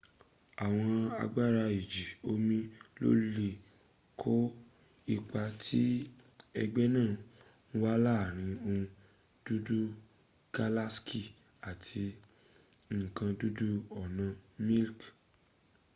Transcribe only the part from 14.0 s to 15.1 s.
ona milik